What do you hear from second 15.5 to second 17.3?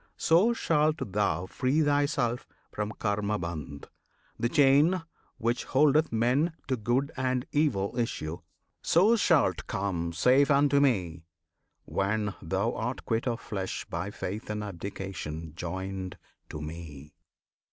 joined to Me!